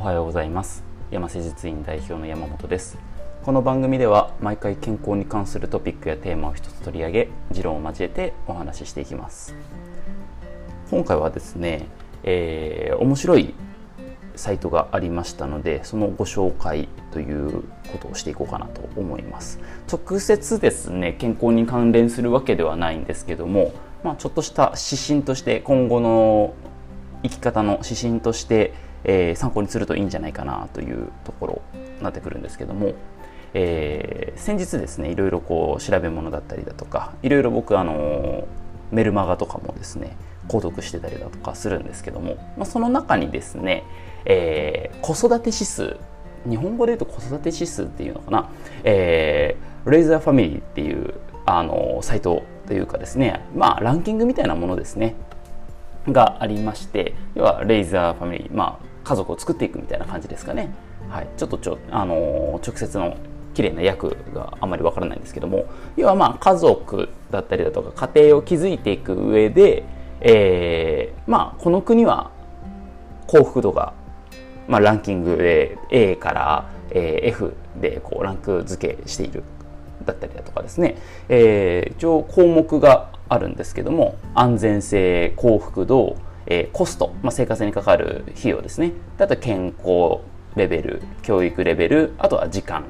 [0.00, 0.82] おはようございます。
[1.10, 2.96] 山瀬実院代表の山本です。
[3.42, 9.54] この番組では毎回健康に関するトピックやテーマを一つ取り上げ持論を交えてお話ししていきます。
[10.90, 11.84] 今回はですね、
[12.22, 13.54] えー、面白い
[14.36, 19.60] サイトがありましたのでそのご紹介ということをしていこうかなと思います。
[19.86, 26.54] 直接ですね健康に関連するわけではないんですけども、まあ、ちょっとした指針として今後の
[27.22, 28.72] 生き方の指針として、
[29.04, 32.94] えー、参考にするといいんじゃないかなというところになってくるんですけども、
[33.54, 38.46] えー、先日ですねいろいろこう調べ物だったりだとかいろいろ僕あの
[38.90, 40.16] メルマガとかもですね
[40.48, 43.84] 購読してたりだとかするんですけども、まあ、その中にですね、
[44.24, 45.96] えー、子育て指数
[46.48, 48.50] 日本語で言うと子育て指数っていうのかな、
[48.84, 51.14] えー、レイザーファミリーっていう
[51.46, 55.14] あのサイトというかですねまあランキングみたいなものですね
[56.08, 60.70] がありまして要はレイザーファミリー、まあ、家族を作っていくみたいな感じですかね、
[61.08, 63.16] はい、ちょっとちょ、あの直接の
[63.54, 65.66] 綺麗な訳があんまりわからないんですけども。
[65.96, 69.82] 要はまあ家族だったりだとか家庭を築いていく上で、
[70.20, 72.30] えー、まあこの国は
[73.26, 73.92] 幸福度が、
[74.68, 79.44] まあ、ランキングで A から、F でこうランク付けしている
[80.04, 80.96] だったりだとかですね、
[81.28, 86.16] えー、一応項目があるんですけども安全性幸福度、
[86.50, 88.92] えー、コスト、まあ、生活にかかる費用ですね。
[89.18, 90.18] あと健康
[90.56, 92.84] レベル教育レベルあとは時間、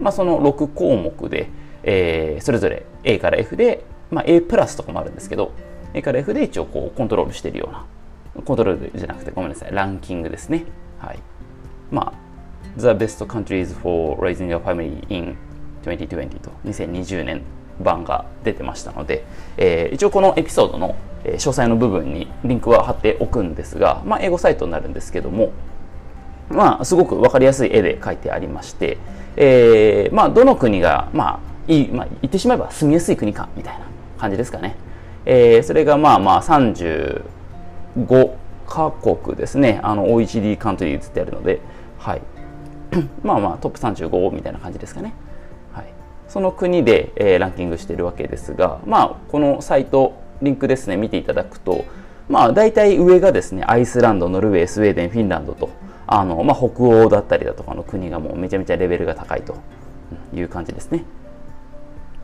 [0.00, 1.50] まあ、その6項目で、
[1.82, 5.52] えー、それぞれ A から F で、まあ、A プラスとかもあるんですけど
[5.92, 7.84] A から F で一応こうコントロールしているような。
[8.46, 10.64] コントロールじゃなくてごめんなさいランキングですね。
[10.98, 11.18] はい。
[11.90, 15.36] まあ The best countries for raising your family in
[15.82, 17.42] 2020と2020年
[17.80, 19.24] 版が出てましたので、
[19.56, 25.52] えー、一応このエピソードの詳細の部分にリンクは貼っておくんですが、まあ、英語サイトになるんですけども、
[26.50, 28.98] まあ、すごく分かりやすい絵で描いてありまして、
[29.36, 33.86] えーまあ、どの国が、まあいいまあ、言ってしまえば住みやすい国かみたいな
[34.18, 34.76] 感じですかね。
[35.24, 37.22] えー、それがまあまあ35
[38.66, 41.60] カ国ですね、あの OECD カントリーズってあるので、
[41.98, 42.22] はい、
[43.22, 45.12] まあまあトップ35みたいな感じですかね。
[45.72, 45.86] はい
[46.28, 51.84] その国で、えー、ランキングしているわけですが、まあ、このサイトリンクですね見ていただくと、
[52.28, 55.70] まあ、大体上がですねアイスランドノルウェースウェーデンフィンランドと
[56.06, 59.56] あの、まあ、北欧だったりだとかの国がもうめちゃめちゃレベルが高いと
[60.34, 61.04] いう感じですね。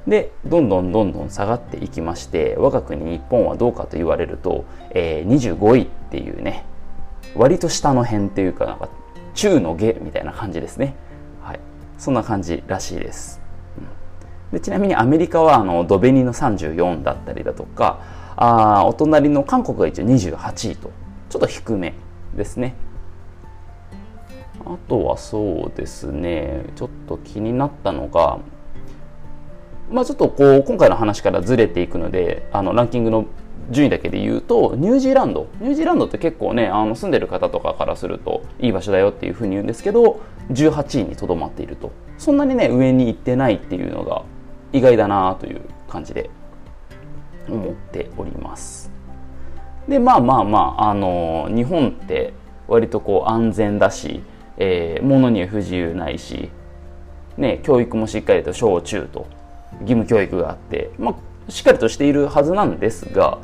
[0.06, 6.64] でどんどんどんどん下がっていきまして我が国日本はどうかと言われると、えー、25位っていうね
[7.34, 8.88] 割と下の辺というかなんか
[9.34, 10.94] 中の下みたいな感じですね。
[11.42, 11.60] はい、
[11.98, 13.40] そんな感じらしいです。
[14.52, 18.00] でちなみにアメリカはあのドベニの34だったりだとか
[18.36, 20.90] あお隣の韓国が一応28位と
[21.28, 21.94] ちょっと低め
[22.36, 22.74] ですね。
[24.64, 28.38] あとはそうですねちょっと気になったのが
[29.90, 33.26] まあちょっとこう今回の話からずれていくのであのランキングの
[33.70, 35.48] 順位だけで言うとニュージーランド。
[35.60, 40.20] ニュージーランドって結構ねあの住んでる方とかからするといい場所だよっていうふうに言うんですけど
[40.50, 41.90] 18位にとどまっていると。
[42.18, 44.22] そんなにね上に行ってないっていうのが
[44.72, 46.30] 意外だなという感じで
[47.48, 48.90] 思っております。
[49.88, 52.34] でまあまあまああの日本って
[52.68, 54.22] 割とこう安全だし、
[54.58, 56.50] えー、物には不自由ないし、
[57.38, 59.26] ね、教育もしっかりと小中と
[59.80, 63.38] 義務教育があって、まあ、しっかりとしているはずなんですが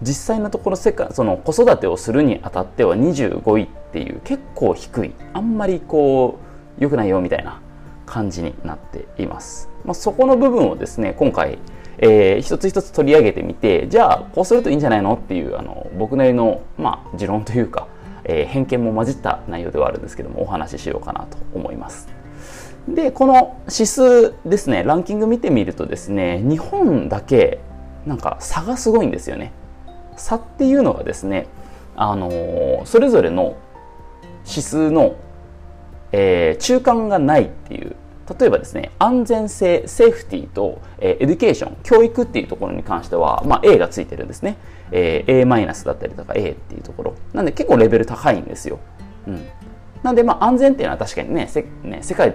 [0.00, 5.14] 実際のところ世界その子育てをするにあたっては25位っていう結構低い。
[5.32, 6.38] あんまりこ
[6.78, 7.60] う良くないよみたいな
[8.12, 9.70] 感じになっています。
[9.86, 11.58] まあ、そこの部分をですね今回、
[11.96, 17.88] えー、一つ一つ取り上げてみてじゃあこうするといいんじゃないのっていうあの僕なりの、まあ、持論というか、
[18.24, 22.08] えー、偏見も混じった内容ではあるんですけどもお話ししようかなと思います。
[22.86, 27.60] でこの指数ですねランキング見てみるとですね日本だけ
[28.04, 29.52] なんか差がすごいんですよね。
[30.16, 31.46] 差っていうのがですね
[31.96, 33.56] あのー、それぞれの
[34.46, 35.14] 指数の、
[36.12, 37.96] えー、中間がないっていう
[38.38, 44.56] 例えばですね安全性 safety と、えー、 education 教育っていうところに関しては、まあ、A がついてるんですね、
[44.92, 47.14] えー、A マイナスだったりとか A っていうところ。
[47.32, 48.78] なんで結構レベル高いんですよ、
[49.26, 49.46] うん、
[50.02, 52.34] なんでまあ安全っていうのは確かにねせね世界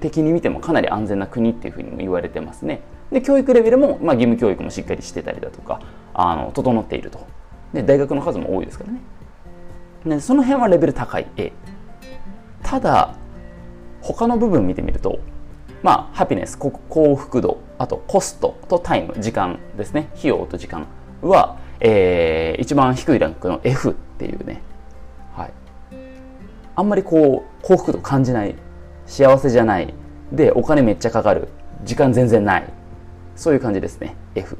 [0.00, 2.80] 的に見てもかなり安全な国っていうふうにも言われてますね。
[3.12, 5.80] で教育レベルも、まあ、義務教育もしっかりしてたりだとか
[6.12, 7.26] あの整っていると。
[7.72, 9.00] で大学の数も多いですからね。
[10.04, 11.26] でその辺はレベル高い。
[11.36, 11.52] A
[12.62, 13.14] ただ
[14.00, 15.18] 他の部分見てみると
[15.82, 20.08] まあ、ハピネス幸福度あとコストとタイム時間ですね。
[20.16, 20.86] 費用と時間
[21.22, 24.60] は、えー、一番低いランクの F っていうね、
[25.36, 25.52] はい、
[26.74, 28.56] あんまりこう幸福度感じない
[29.06, 29.94] 幸せじゃない
[30.32, 31.48] でお金めっちゃかかる
[31.84, 32.72] 時間全然ない
[33.36, 34.16] そういう感じですね。
[34.34, 34.58] F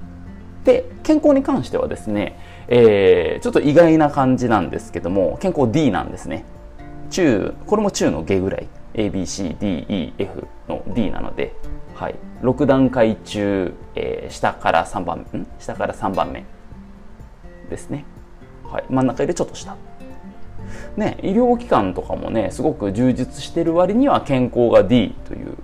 [0.65, 2.39] で健康に関してはですね、
[2.69, 6.45] えー、ちょっと意外な感じなんですけども健康 D なんですね。
[7.11, 8.69] 中これも中の下ぐらい。
[8.95, 11.55] ABCDEF の D なので、
[11.95, 16.45] はい、6段階中、えー、下から3番目下から3番目
[17.71, 18.05] ですね、
[18.65, 19.77] はい、真ん中よりちょっと下。
[20.97, 25.57] ね、医療機関とかもねすごく充実してる割には健康が D という。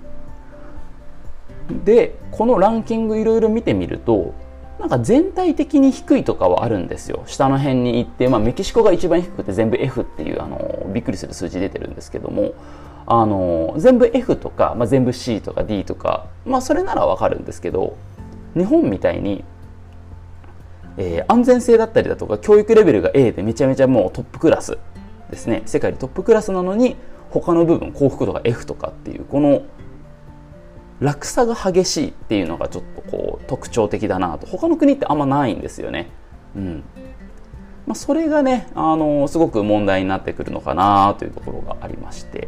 [1.83, 4.33] でこのランキングいろいろ見てみると
[4.79, 7.23] なんか全体的に低いとかはあるんですよ。
[7.25, 12.53] 下の辺に行って、まあ、メキシコが一番低くて全部 F っていうあのびっくりする数字出てるんですけども
[13.07, 17.97] あの全部 F とか、まあ、全部 C とか D とか、まあ、それならわかるんですけど
[18.55, 19.43] 日本みたいに、
[20.97, 24.77] えー、安全性だったりだとか教育レベルが A でめちゃめちゃもうトップクラス
[25.29, 25.63] ですね。
[25.65, 26.95] 世界でトップクラスなのに
[27.29, 29.63] 他の部分幸福度が F とかっていうこの
[30.99, 34.47] 落差が激しいっていうのがちょっとこう特徴的だなと。
[34.47, 36.09] 他の国ってあんまないんですよね。
[36.55, 36.83] うん。
[37.85, 42.47] まあ、それがねあのすごく問題になってくるのかなというところがありまして。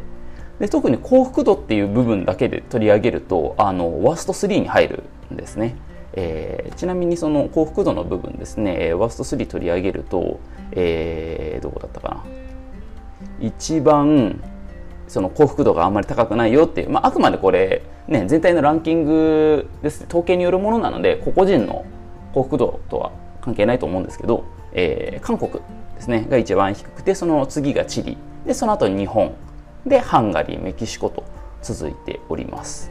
[0.58, 5.76] で特に幸福度っていう部分だけで取り上げるとあのワースト3に入るんですね。
[6.14, 8.92] えー、ちなみにその幸福度の部分ですね。
[8.94, 10.40] ワースト3取り上げると、
[10.72, 12.24] えー、どこだったかな。
[13.40, 14.40] 一番
[15.06, 21.84] その幸福度があんまり高くないよっていう、まあ、あくまでこれ、ね、全体のランキングです、統計によるものなので個々人の
[22.34, 25.60] 幸福度とは関係ないと思うんですけど、えー、韓国で
[26.00, 26.26] すね。
[26.28, 28.18] が一番低くてその次がチリ。
[28.46, 29.34] でその後日本。
[29.86, 31.24] でハンガリーメキシコと
[31.62, 32.90] 続いております。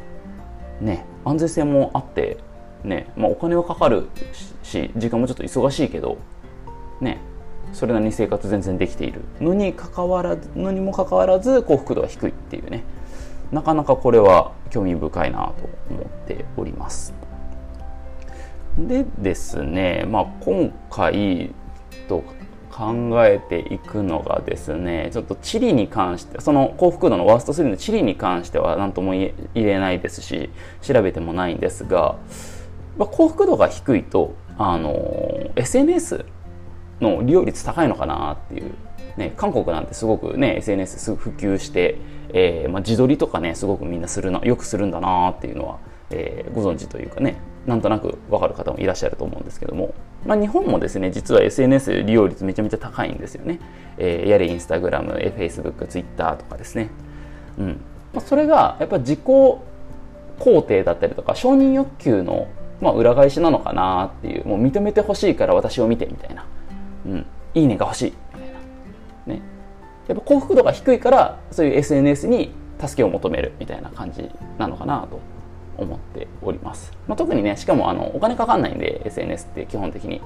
[0.81, 2.38] ね、安全性もあって
[2.84, 4.07] ね、まあ、お金はかかる
[4.63, 6.19] し時間もちょっと忙しいけど
[7.01, 7.18] ね
[7.74, 9.22] それなりに生活全然できている。
[9.42, 12.84] のにかかわらずのにもかかわらず幸福度は低いっていうね。
[13.51, 17.13] なかなかこれは興味深いなと思っております。
[18.78, 21.54] でですね、まあ、今回
[22.07, 22.24] と
[22.78, 30.52] 考えていくのがですねちょっと地理に関してその幸福度のワースト3の地理に関しては何とも言えないですし
[30.84, 32.20] 調べてもないんですが、
[33.00, 36.24] まあ、幸福度が低いとあの SNS
[37.02, 38.76] の利用率高いのかなっていう、
[39.18, 41.98] ね、韓国なんてすごくね SNS すぐ普及して、
[42.32, 45.80] えーまあ、自撮りとかねすごくみんなするなよくするんだなっていうのは、
[46.12, 47.38] えー、ご存知というかね。
[47.68, 49.94] なんとなく分かる方もいらっしゃると思うんですけども、
[50.25, 53.60] まあ、日本もですね実は SNS 利用率めちゃめちゃ高いんですよね、
[53.98, 56.90] えー、やれインスタグラム、フェイスブック、ツイッターとかですね、
[57.60, 57.68] うん。
[58.14, 59.19] まあ、それがやっぱ自己
[60.40, 62.48] 肯定だったりとか承認欲求の
[62.80, 66.46] まあ裏返しなのかなっていうもう認めてほしいから私を見てみたいな。
[67.06, 68.14] うん、いいねが欲しい。
[68.34, 68.50] みたい
[69.28, 69.42] な、ね、
[70.08, 75.19] やっぱ幸福度が低いからそういう SNS に助けを求めるみたいな感じなのかなと。
[75.78, 80.22] 思っております、まあ、特にねしかもあのお金かかんないんで SNS って基本的に、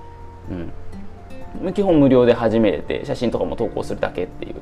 [1.63, 4.55] うん、基本無料で始めれて写真とかも投稿するだけっていう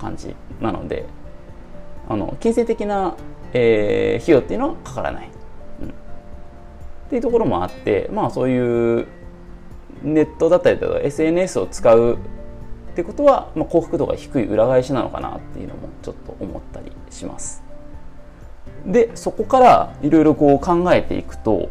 [0.00, 1.06] 感じなので
[2.08, 3.16] あの金銭的な、
[3.52, 5.30] えー、費用っていうのはかからない、
[5.82, 5.92] うん、っ
[7.10, 9.06] ていうところもあってまあそういう
[10.02, 12.18] ネットだったりとか SNS を使うっ
[12.94, 17.65] てことは、まあ、幸福度が低い裏返しなのかなっていうのもちょっと思ったりします。
[18.86, 21.70] でそこからいろいろこう考えていくと、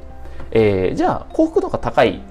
[0.51, 2.21] えー、じゃあ幸福度が高い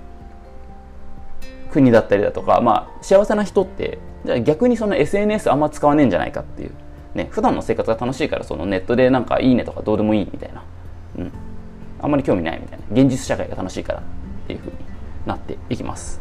[1.71, 6.73] 国だったりだとか、まあ、幸せな人ってじゃあ逆にその SNS あんま使わねえんじゃないかっていう、
[7.15, 10.63] ね、普段の生活が楽しいからそのネットでなんかいいねとかどうでもいいみたいな、
[11.19, 11.33] うん、
[12.01, 12.85] あんまり興味ないみたいな。
[12.93, 14.03] 現実社会が楽しいからっ
[14.47, 14.77] ていうふうに
[15.27, 16.21] なっていきます。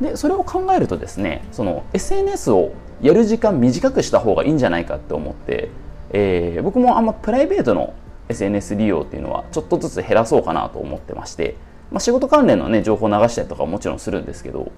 [0.00, 5.70] でそれを考えるとですねその SNS をやる時間短くした方がいいんじゃないかって思って、
[6.14, 7.92] えー、僕もあんまプライベートの
[8.28, 11.56] SNS 利用っていうのはちょっとずつ減らそうかなと思ってまして、
[11.90, 14.72] まあ、仕事関連のね情報流したりとかももちろんするんですけど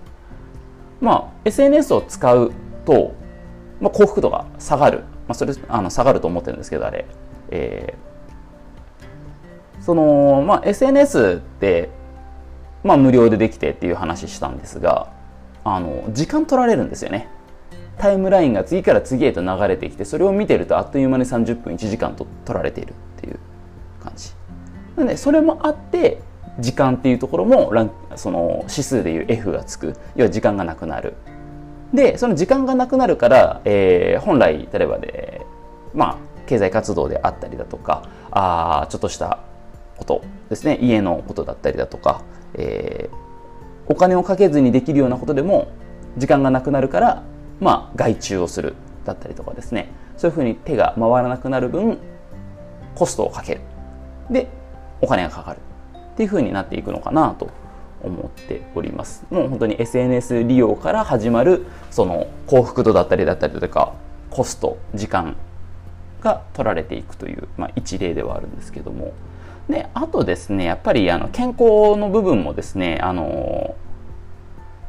[1.01, 2.53] まあ SNS を使う
[2.87, 3.15] と、
[3.81, 7.05] まあ、幸福度が下がる、まあ、それあの下がると思ってるんですけどあれ、
[7.51, 11.91] えー、そのまあ SNS って
[12.87, 15.13] まあ、無料でできてっていう話したんですが
[15.65, 17.29] あの時間取られるんですよね。
[17.99, 23.39] タイムラインが次から次へと流れてきてそれを見てるとあっという間に30分1時間と取られているっていう
[24.03, 24.31] 感じ。
[24.97, 26.21] なのでそれもあって
[26.59, 29.95] 時間っていうところもランその指数でいう F がつく。
[30.15, 31.15] 要は時間がなくなる。
[31.93, 35.47] でその時間がなくなるから、えー、本来例えばで
[35.95, 39.39] まあ経済活動であったりだとかあちょっとした
[39.97, 40.79] ことですね。
[40.81, 42.23] 家のことだったりだとか
[42.57, 43.17] えー、
[43.87, 45.69] お金をかけずにできるようなことでも
[46.17, 47.23] 時間がなくなるから、
[47.61, 49.89] まあ、外注をするだったりとかですね。
[50.17, 51.99] そういうふうに手が回らなくなる分
[52.95, 53.61] コストをかける。
[54.31, 54.49] で
[55.01, 55.59] お金がかかる
[56.15, 57.51] っていうふうになっていくのかなと
[58.03, 59.25] 思っております。
[59.31, 63.93] もう本当に SNS 利用から始まるその幸福度だったりだったりとか
[64.31, 65.37] コスト時間
[66.23, 69.13] が取られていくという、まあ、一例ではあるんですけども。
[69.69, 73.75] であとですねやっぱりあの健康の部分もですねあの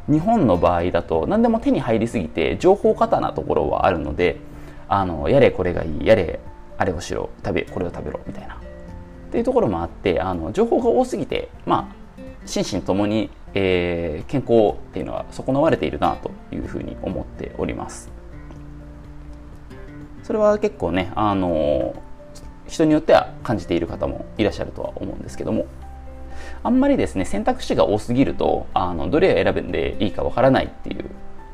[0.10, 4.38] 日本の場合だと何でも手に入りすぎて情報過多なところはあるので
[4.88, 6.40] あのやれこれがいいやれ
[6.78, 8.56] あれをしろ食べこれを食べろみたいな。
[8.56, 18.10] っていうところもあってあの情報が多すぎてまあ心身ともに、えー、健康っていうのは損なわれているなというふうに思っております。
[20.24, 21.94] それは結構ねあの
[22.68, 25.66] 人によっては感じている方もいらっしゃるとは思うんですけども。
[26.68, 31.06] あんまりですね選択肢が多すぎるとあのどれを選ぶんでいいかわからないっていう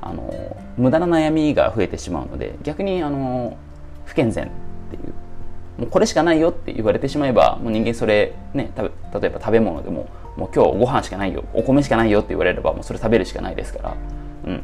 [0.02, 3.56] あの無駄な悩みが増えてしまうので逆にあの
[4.06, 4.50] 不健全っ
[4.90, 13.96] ていうもうこれしかないよって言われてしまえばもう人間それね例えば食べ物でももう今日ご飯しかないよお米しかないよって言われればもうそれ食べるしかないですから
[14.48, 14.64] うん。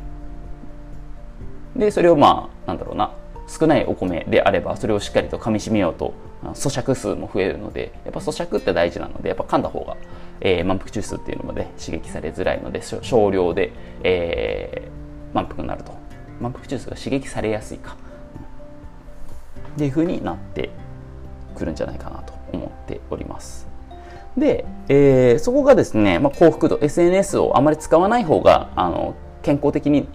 [1.79, 3.11] でそれをまあなんだろうな
[3.47, 9.97] 少ないお米であればそれをしっかりと噛みしめようと咀嚼数も増えるのでやっぱ咀嚼って大事なのでやっぱ噛んだ方が、
[10.41, 13.71] えー、満腹中枢っていうのまで刺激されづらいので少量で、
[14.03, 15.97] えー、満腹になると。
[16.39, 17.97] 満腹中枢が刺激されやすいか。
[19.75, 20.69] っていうふうになって
[21.55, 23.67] くるんじゃないかなと思っております。
[24.37, 30.07] で、えー、そこがですね、まあ、幸福度 SNS をあまり使わない方があの健康的に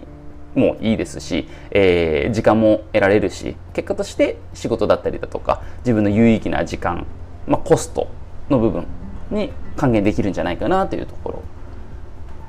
[0.55, 7.05] もいいですし、えー、時間も得られるし結果として仕事だったりだとか自分の有意義な時間、
[7.45, 8.07] まあ、コスト
[8.49, 8.87] の部分
[9.31, 11.43] に還元できるんじゃないかなというところ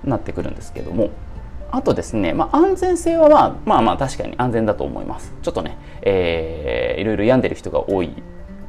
[0.04, 1.10] になってくるんですけども。
[1.72, 5.32] あとですね、まあ、安全性は、まあ、まあまあ確かに安全だと思います。
[5.42, 8.14] ちょっとね、えー、いろいろ病んでる人が多い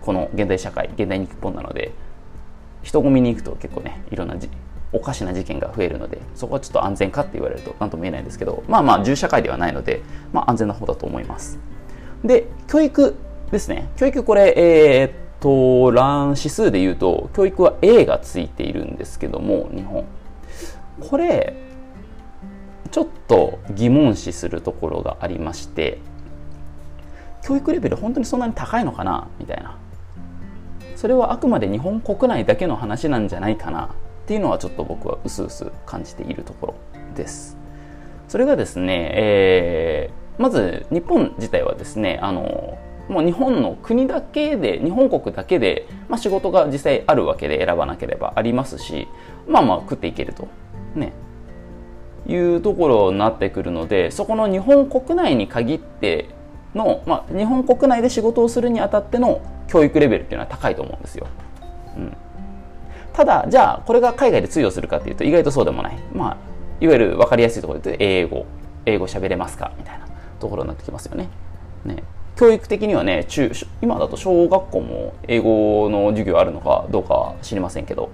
[0.07, 1.91] この現代社会現代日本なので
[2.81, 4.49] 人混みに行くと結構ねいろんなじ
[4.93, 11.59] おかしな事件が増えるのでそこはちょっと安全かって言われると何とも言えないんですけどまあまあ銃社会ではないので、まあ、安全な方だと思います。
[12.23, 13.15] で教育
[13.51, 13.89] ですね。
[13.97, 20.05] 教育これえー、っと乱指数で言うと教育は A がついているんですけども日本
[21.09, 21.55] これ
[22.91, 25.99] ちょっと疑問視するところがありまして
[27.43, 29.77] 教育レベル本当にそんなに高いのかなみたいな
[30.95, 33.89] それはあくまで日本国内だけの話なんじゃないかなっ
[34.25, 36.75] ていうのはちょっと僕は薄々感じているところ
[37.15, 37.57] です。
[38.27, 42.77] それがですね、えー、まず日本自体はですね、あの
[43.09, 49.07] もう日本の国だけで日本国だけで、まあ、仕事が実際あるわけで選ばなければありますし
[49.47, 50.47] まあまあ食っていけると
[50.95, 51.13] ね
[52.27, 56.29] いうところになってくるのでそこの日本国内に限って
[56.75, 61.27] の、まあ、日本国内で仕事をするにあたっての教育レベルっていうのは高いと思うんですよ。
[61.95, 62.17] うん
[63.17, 65.97] ただ、じゃあ、これが海外で通用するかっていうと、意外とそうでもない。
[66.13, 66.37] まあ、
[66.79, 68.45] いわゆる分かりやすいところで言うと、英語、
[68.85, 70.05] 英語喋れますかみたいな
[70.39, 71.27] ところになってきますよね。
[71.83, 72.03] ね
[72.37, 73.51] 教育的にはね中、
[73.81, 78.09] 今だと小学校も英語の授業あるのかどうか知りませんけど、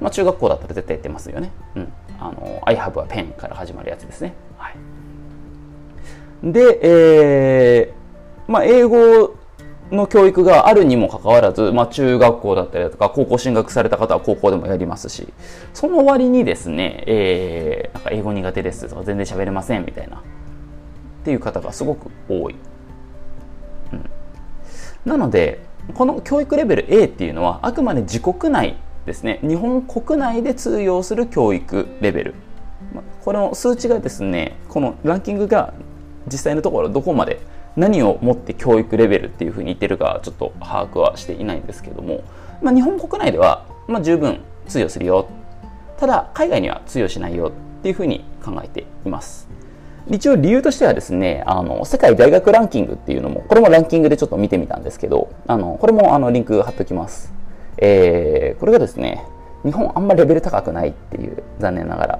[0.00, 1.52] まあ、中学校だったら絶対やってますよね。
[1.74, 1.92] うん。
[2.18, 4.34] あの、I have a pen から始まるやつですね。
[4.58, 6.52] はい。
[6.52, 9.36] で、えー、まあ、英語
[9.90, 15.28] の教育があるにもかかわらず、まあ、中学校だったりとか高校進学された方は高校でもやりますし
[15.74, 20.20] その割にですね、えー、なんか英語苦手ですとか全然喋れませんみたいなっ
[21.24, 22.56] ていう方がすごく多い、
[25.04, 25.60] なので
[25.94, 29.40] この教育レベル A っていうのはあくまで自国内ですね。
[29.42, 32.34] 日本国内で通用する教育レベル。
[33.24, 35.74] この数値がですねこのランキングが
[36.30, 37.40] 実際のところどこまで
[37.76, 42.22] 何をもって教育レベルっていうふうに言ってるかちょっと把握はしていないんですけども、
[42.60, 45.28] まあ、日本国内では、まあ、十分通用するよ。
[45.98, 49.48] ただ海外には通用しないよっていうふうに考えています。
[50.10, 57.32] 一応理由としてはですねあの世界大学ランキングっていうのもこれもランキングでちょっと見てみたんですけどあのこれもあのリンク貼っておきます、
[57.78, 59.24] えー、これがですね
[59.64, 62.18] 日本あんまりレベル高くないっていう残念ながら。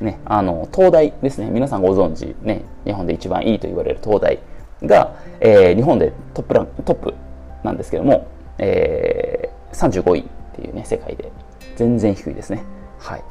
[0.00, 1.50] ね、あの東大ですね。
[1.50, 4.38] 皆さんご存知、ね、日本で一番いいと言われる東大
[4.82, 7.14] が、えー、日本でトップラントップ
[7.62, 10.24] なんですけども、えー、35位っ
[10.56, 11.30] ていうね世界で。
[11.76, 12.64] 全然低いですね。
[12.98, 13.22] はい、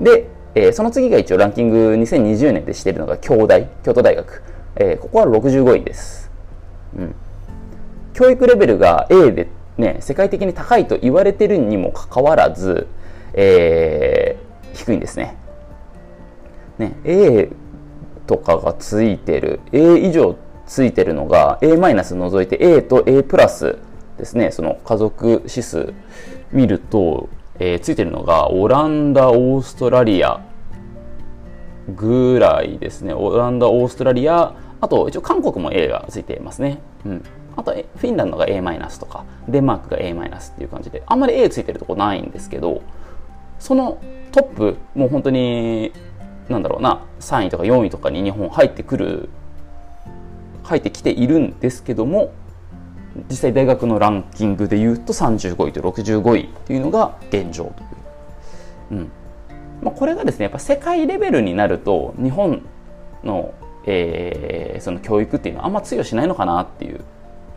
[0.00, 4.42] で、えー、その次が一応ランキング2020年でしているのが京大京都大学、
[4.76, 6.30] えー、ここは65位です、
[6.96, 7.14] うん。
[8.14, 12.86] 教育レベルが A でね世界的に高いと言われてるにもかかわらず、
[13.34, 15.36] えー、低いんですね。
[16.78, 17.50] ね A
[18.26, 23.76] とかがついてる A 以上ついてるのが A マイナス除いて A と A プラス
[24.16, 25.92] ですねその家族指数
[26.50, 30.40] 見ると、えー、ついてるのがオランダオーストラリア
[31.94, 33.14] ぐらいですね。
[33.14, 37.24] オランダオーストラリアあと一応韓国も A がついていますね、うん、
[37.56, 42.82] あとフィンランドが A マイナスとかデンマークが A マイナスっていう感じであんまり A ついてるとこないんですけど
[43.58, 44.00] その
[44.32, 45.92] トップもう本当に
[46.48, 49.28] なんだろうな3位とか4位とかに日本入ってくる
[50.62, 52.32] 入ってきているんですけども
[53.28, 57.64] 実際大学のランキングでいうと35位と65位っていうのが現状
[58.90, 59.10] という、うん。
[59.82, 62.62] まあ、これがですねやっぱ世界レベルになると日本
[63.24, 63.52] の,、
[63.86, 67.00] えー、その教育っていうのはあんま通用しないのかなっていう、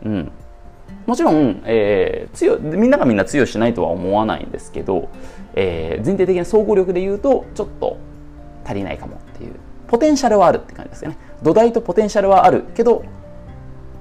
[0.04, 0.32] うん、
[1.06, 5.10] もちろん、えー、強みんながみんな通用しないとは思わないんですけど、
[5.56, 7.98] えー、全体的な総合力でいうとちょっと
[8.66, 9.54] 足りないかもっていう。
[9.88, 11.18] ポテンシャルはあるって感じですよね。
[11.42, 13.04] 土台とポテンシャルはあるけど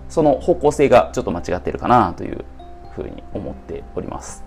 [0.08, 2.44] その方向性がちょっと間違ってるかなという
[2.94, 4.44] ふうに思っております。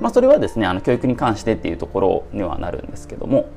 [0.00, 3.48] まあ、それはですねあの教育に関してっていうところにはなるんですけども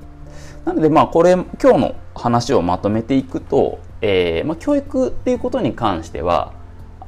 [0.64, 6.54] なのでまあこれ今日の話をまとめていくと、えーまあ、教育っていうことに関しては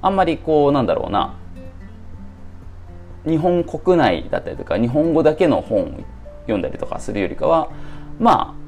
[0.01, 1.35] あんまりこうなんだろうな
[3.25, 5.91] 日本国内だったりとか日本語だけの本を
[6.41, 7.69] 読んだりとかするよりかは
[8.19, 8.60] まあ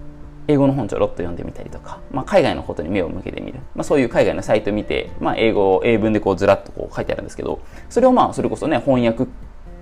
[0.47, 9.27] 英語の本ちょろっと読んでみたりとか、まあ、海外のことに目を向けてみる、まあ、そういう海外のサイトを見て、まあ、英語英文でこうずらっとこう書いてあるんですけどそれをまあそれこそね翻訳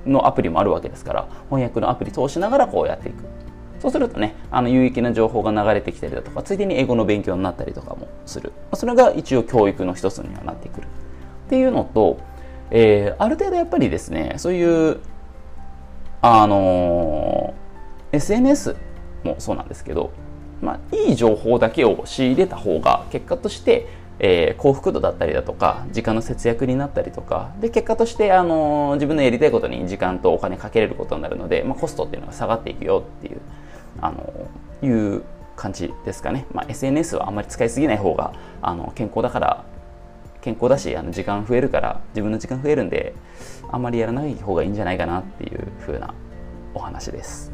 [0.05, 3.23] のアプリもあるわけですから翻訳のアプリ通しながらこうやっていく。
[3.79, 10.87] そうするとねあの有益な情報が流れてきたりだとかついでに英語の勉強になったりとかもする、まあ、それが一応教育の一つにはなってくる。
[11.47, 12.19] っていうのと、
[12.69, 14.99] えー、ある程度やっぱりですねそういう
[16.21, 18.75] あのー、SNS
[19.23, 20.11] もそうなんですけど
[20.61, 23.87] まあ、いい情報だけを仕入れた方が結果として、
[24.19, 33.41] えー、幸福度だったりだとか時間の節約になったりとかで結果として、あのー、自分のやりたいことに時間とお金かけれることになるので、まあ、コストっていうのが下がっていくよっていう、
[33.99, 35.23] あのー、いう
[35.55, 39.65] 感じですかね、まあ、SNS はあんまり使いすぎない方があの健康だから
[40.41, 43.13] 健康だしあの時間増えるから自分の時間増えるんで
[43.71, 46.13] あんまりやらない方がいいんじゃないかなっていう風な
[46.73, 47.51] お話です。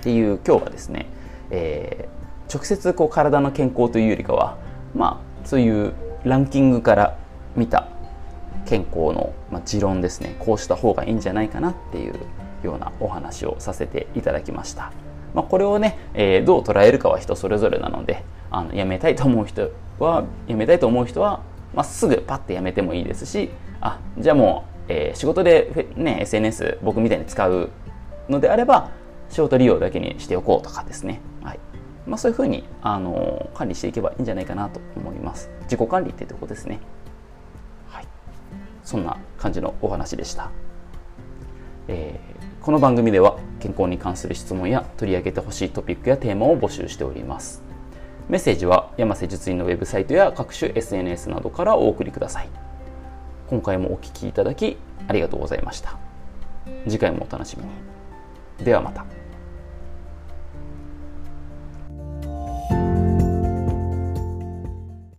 [0.00, 1.06] っていう今日はですね
[1.50, 4.58] えー、直接こう体の健康というよりかは、
[4.94, 5.92] まあ、そういう
[6.24, 7.16] ランキングから
[7.56, 7.88] 見た
[8.66, 10.36] 健康の、まあ、持論ですね。
[10.38, 12.14] こうした方がいいんじゃないかなっていう
[12.66, 14.92] ようなお話をさせていただきました、
[15.34, 21.42] まあ、これをね、えー、どう捉えるかは人それぞれなのであのやめたいと思う人はやめたいと思う人は、
[21.74, 27.70] まあ、すぐパッてやめてもいいですしあじゃあもう、えー、仕事で、ね、SNS 僕みたいに使う
[28.28, 28.90] のであれば
[29.30, 31.20] 仕事利用だけにしておこうとかですね。
[31.42, 31.60] はい。
[32.06, 35.50] まあ、そういうふうにあの管理していけばいいんじゃないかなと思います。
[35.62, 36.80] 自己管理ってとこですね。
[37.88, 38.08] はい。
[38.82, 40.50] そんな感じのお話でした、
[41.88, 47.62] えー、この番組では健康に関する質問や取り上げてほしいトピックやテーマを募集しております。
[48.28, 52.48] メッセージは山瀬術院のウェブサイトや各種 SNS などからお送りください。
[53.48, 55.98] 今回もお聴きいただきありがとうございました。
[56.84, 57.93] 次回もお楽しみに。
[58.58, 59.04] ではまた。